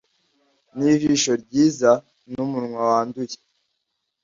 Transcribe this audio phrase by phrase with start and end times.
[0.77, 1.91] nijisho ryiza
[2.31, 3.37] numunwa wanduye!